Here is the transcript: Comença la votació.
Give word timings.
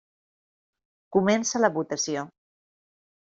Comença 1.17 1.61
la 1.61 1.71
votació. 1.77 2.25